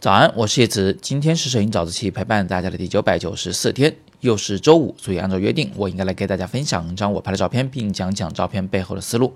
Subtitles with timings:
[0.00, 9.34] 早安，我是叶子，今天是摄影早自习陪伴大家的第九百九十四天，又是周五，所以按照约定，我应该来给大家分享一张我拍的照片，并讲讲照片背后的思路。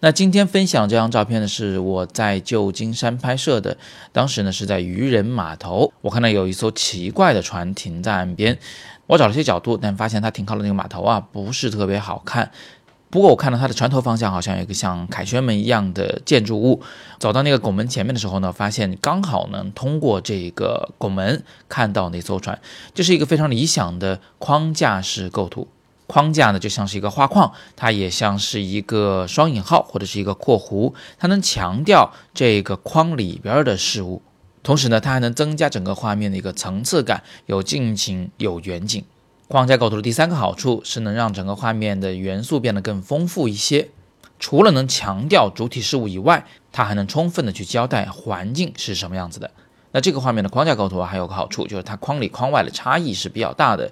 [0.00, 3.76] 那今天分享这张照片呢，是我在旧金山拍摄的，
[4.12, 8.58] 当时呢是在渔人码头，我看到有一艘奇怪的船停在岸边，
[9.06, 12.50] 我找了些角度，但发现它停靠的那个码头啊，不是特别好看。
[13.10, 16.82] 不过我看到它的船头方向好像有一个像凯旋门一样的建筑物，
[17.18, 22.60] 走到那个拱门前面的时候呢，发现刚好能通过这个拱门看到那艘船，
[22.92, 25.68] 这是一个非常理想的框架式构图。
[26.06, 34.22] 框架呢就像是一个画框，它也像是一个双引号或者是一个括弧，它能强调这个框里边的事物，
[34.62, 39.04] 同时呢，它还能增加整个画面的一个层次感，有近景有远景。
[39.48, 43.88] 框架构图的第三个好处是能让整个画面的元素变得更丰富一些。
[44.38, 49.50] 除了能强调主体事物以外，它还能充分的去交代环境是什么样子的。
[49.92, 53.90] 那这个画面的框架构图还有个好处，就是它框里框外的差异是比较大的。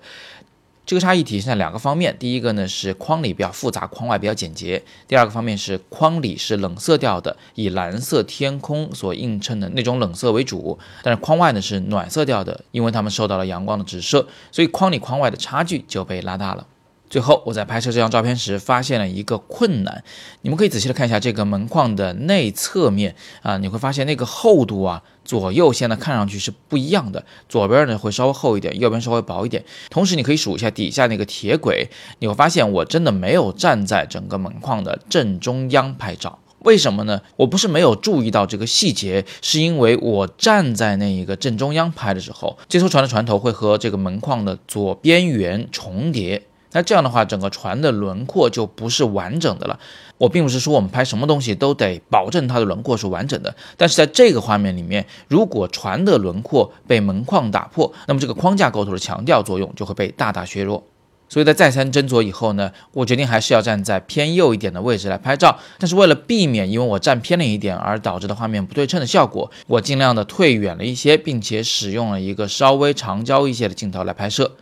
[0.86, 16.64] 这个差异体现在两个方面，第一个呢是框里比较复杂，框外比较简洁；第二个方面是框里是冷色调的，以蓝色天空所映衬的那种冷色为主，但是框外呢是暖色调的，因为它们受到了阳光的直射，所以框里框外的差距就被拉大了。
[17.08, 20.02] 最后，我在拍摄这张照片时发现了一个困难，
[20.42, 29.64] 你们可以仔细的看一下这个门框的内侧面啊，你会发现那个厚度啊，左右现在看上去是不一样的，左边呢会稍微厚一点，右边稍微薄一点。
[29.88, 37.22] 同时，你可以数一下底下那个铁轨，你会发现我真的没有站在整个门框的正中央拍照，为什么呢？
[37.36, 46.42] 我不是没有注意到这个细节，是因为我站在那一个正中央拍的时候，这艘船的船头会和这个门框的左边缘重叠。
[46.76, 49.80] 那这样的话，整个船的轮廓就不是完整的了。
[50.18, 60.84] 我并不是说我们拍什么东西都得保证它的轮廓是完整的，但是在这个画面里面，如果船的轮廓被门框打破，那么这个框架构图的强调作用就会被大大削弱。
[61.30, 65.58] 所以在再三斟酌以后呢，我决定还是要站在偏右一点的位置来拍照。
[65.78, 74.52] 但是为了避免因为我站偏了一点而导致的画面不对称的效果，我尽量的退远了一些，并且使用了一个稍微长焦一些的镜头来拍摄。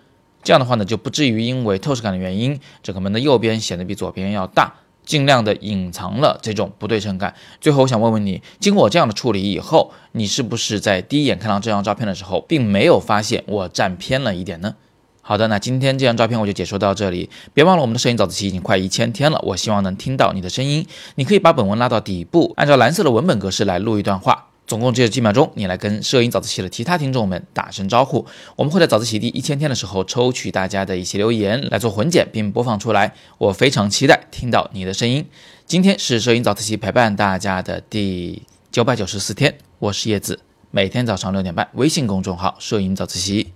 [0.45, 4.75] 这样的话呢，就不至于因为透视感的原因，整个门的右边显得比左边要大，
[5.05, 7.35] 尽量的隐藏了这种不对称感。
[7.61, 14.75] 最后，我想问问你，经过我这样的处理以后，你是不是在第一眼看到这张照片的时候，并没有发现我站偏了一点呢？
[15.23, 17.31] 好的，那今天这张照片我就解说到这里。
[17.55, 20.87] 别忘了，我们的摄影早自习已经快一千天了，我希望能听到你的声音。
[21.15, 24.49] 你可以把本文拉到底部，按照蓝色的文本格式来录一段话。
[24.67, 28.27] 总共只有几秒钟，你来跟摄影早自习的其他听众们打声招呼。
[28.57, 33.15] 我们会在早自习第一千天的时候抽取大家的一些留言来做混剪并播放出来。
[33.39, 35.27] 我非常期待听到你的声音。
[35.67, 43.53] 今天是摄影早自习陪伴大家的第九百九十四天，我是叶子，每天早上六点半，微信公众号“摄影早自习”，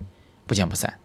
[0.47, 0.99] 不见不散。